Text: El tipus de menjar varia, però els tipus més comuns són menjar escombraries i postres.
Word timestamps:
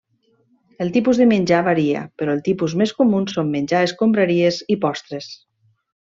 El 0.85 0.89
tipus 0.95 1.17
de 1.21 1.25
menjar 1.31 1.59
varia, 1.67 2.01
però 2.21 2.33
els 2.37 2.43
tipus 2.49 2.75
més 2.83 2.93
comuns 3.01 3.35
són 3.39 3.51
menjar 3.57 3.83
escombraries 3.89 4.57
i 4.77 4.83
postres. 4.87 5.29